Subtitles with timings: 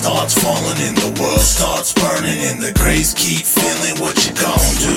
[0.00, 4.96] falling and the world starts burning and the graves keep feeling what you gon' do.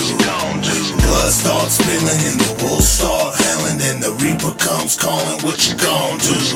[1.03, 5.75] Blood starts spilling and the wolves start howling and the reaper comes calling what you
[5.75, 6.54] gon' do.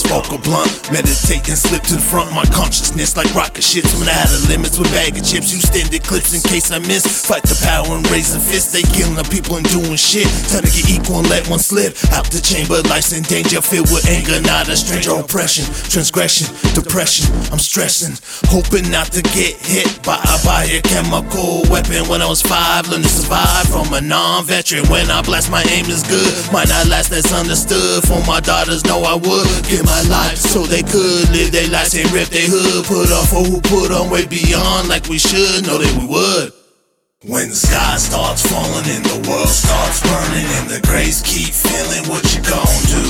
[0.00, 2.32] Spoke a blunt, meditating, slipped to the front.
[2.32, 5.52] My consciousness like rocket ships when I had a limits with bag of chips.
[5.52, 7.04] You standing clips in case I miss.
[7.06, 8.72] Fight the power and raise a fist.
[8.72, 10.26] They killing the people and doing shit.
[10.48, 12.80] Time to get equal and let one slip out the chamber.
[12.88, 15.14] Life's in danger, filled with anger, not a stranger.
[15.14, 17.28] Oppression, transgression, depression.
[17.52, 18.16] I'm stressing,
[18.48, 22.08] hoping not to get hit by a biochemical weapon.
[22.08, 24.88] When I was five, learned to survive from a non-veteran.
[24.88, 26.34] When I blast, my aim is good.
[26.50, 28.02] Might not last, that's understood.
[28.08, 31.94] For my daughters, know I would give my life so they could live their lives
[31.98, 32.86] and rip their hood.
[32.86, 35.66] Put on for who put on way beyond like we should.
[35.66, 36.54] Know that we would.
[37.26, 42.08] When the sky starts falling and the world starts burning and the graves keep feeling
[42.08, 43.04] what you gon' do.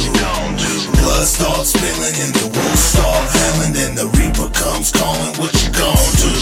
[0.99, 5.71] Blood starts spilling and the wolves start howling and the reaper comes calling what you
[5.71, 6.35] gon' do.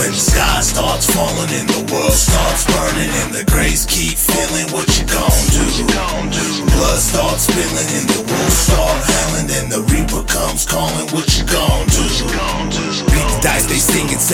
[0.00, 4.72] When the sky starts falling and the world starts burning and the graves keep feeling
[4.72, 5.66] what you gon' do.
[6.72, 8.23] Blood starts spilling and the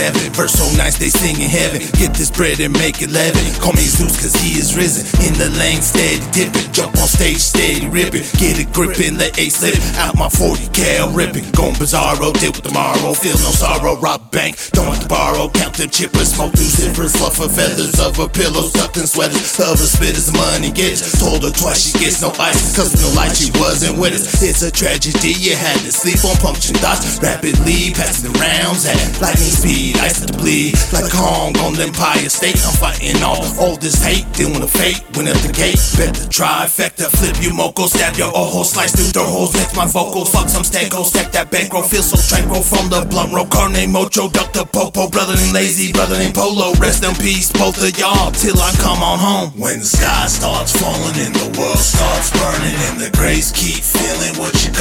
[0.01, 0.33] 7.
[0.33, 1.85] Verse so nice they sing in heaven.
[2.01, 3.45] Get this bread and make it leaven.
[3.61, 5.05] Call me Zeus cause he is risen.
[5.21, 6.73] In the lane steady dipping.
[6.73, 8.25] Jump on stage steady ripping.
[8.41, 9.77] Get it gripping, let A slip.
[10.01, 11.45] Out my 40 cal ripping.
[11.53, 13.13] Going bizarro, oh, deal with tomorrow.
[13.13, 14.57] Feel no sorrow, rob bank.
[14.73, 15.53] Don't have to borrow.
[15.53, 17.13] Count the chippers, smoke two zippers.
[17.21, 19.53] Fluff her feathers of a pillow, tucked in sweaters.
[19.61, 21.13] Other spitters, money gets.
[21.21, 22.73] Told her twice she gets no ice.
[22.73, 24.41] Cause in light she wasn't with us.
[24.41, 27.21] It's a tragedy, you had to sleep on punctured thoughts.
[27.21, 29.90] Rapidly passing the rounds at lightning speed.
[29.99, 30.75] Ice to bleed.
[30.93, 32.61] Like Kong on the Empire State.
[32.63, 34.27] I'm fighting off all this hate.
[34.33, 35.03] Dealing with fate.
[35.17, 35.81] Went up the gate.
[35.99, 37.11] Bet the trifecta.
[37.11, 37.87] Flip you moco.
[37.87, 38.63] Stab your ojo.
[38.63, 39.55] Slice through the holes.
[39.55, 40.31] Mix my vocals.
[40.31, 41.05] Fuck some stego.
[41.05, 41.83] Stack that bankroll.
[41.83, 43.47] Feel so tranquil from the blunt roll.
[43.47, 44.29] Carne mocho.
[44.29, 45.09] The popo.
[45.09, 45.93] Brother named Lazy.
[45.93, 46.75] Brother named Polo.
[46.79, 47.51] Rest in peace.
[47.53, 48.31] Both of y'all.
[48.33, 49.51] Till I come on home.
[49.61, 54.35] When the sky starts falling and the world starts burning and the graves keep feeling
[54.39, 54.73] what you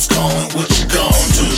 [0.00, 1.48] storm's going, what you gonna do?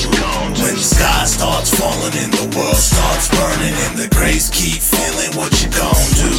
[0.62, 5.34] When the sky starts falling and the world starts burning and the grace keep feeling,
[5.36, 6.30] what you gonna do?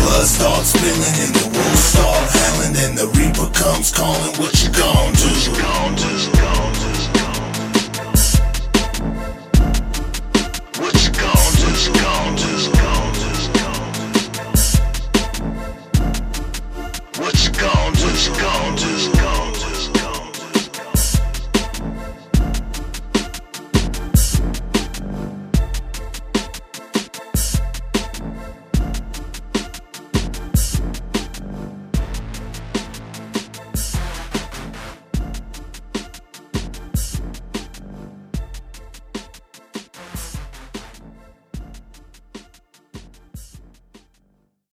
[0.00, 4.69] Blood starts spilling and the wolves start howling and the reaper comes calling, what you